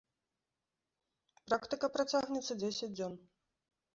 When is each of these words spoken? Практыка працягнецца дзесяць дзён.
Практыка 1.51 1.87
працягнецца 1.97 2.53
дзесяць 2.61 2.93
дзён. 2.97 3.13